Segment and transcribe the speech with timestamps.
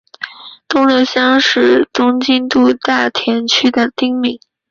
[0.67, 4.39] 东六乡是东京都大田区的町名。